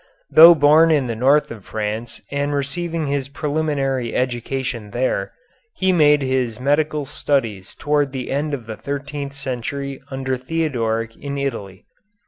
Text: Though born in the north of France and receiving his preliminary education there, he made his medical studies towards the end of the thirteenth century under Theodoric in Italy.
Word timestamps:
Though 0.31 0.55
born 0.55 0.89
in 0.89 1.05
the 1.05 1.15
north 1.15 1.51
of 1.51 1.63
France 1.63 2.21
and 2.31 2.55
receiving 2.55 3.05
his 3.05 3.29
preliminary 3.29 4.15
education 4.15 4.89
there, 4.89 5.31
he 5.75 5.91
made 5.91 6.23
his 6.23 6.59
medical 6.59 7.05
studies 7.05 7.75
towards 7.75 8.11
the 8.11 8.31
end 8.31 8.55
of 8.55 8.65
the 8.65 8.75
thirteenth 8.75 9.33
century 9.33 10.01
under 10.09 10.37
Theodoric 10.37 11.15
in 11.17 11.37
Italy. 11.37 11.85